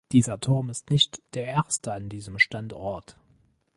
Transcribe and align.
Dieser 0.13 0.39
Turm 0.39 0.71
ist 0.71 0.89
nicht 0.89 1.21
der 1.35 1.45
erste 1.45 1.93
an 1.93 2.09
diesem 2.09 2.39
Standort. 2.39 3.17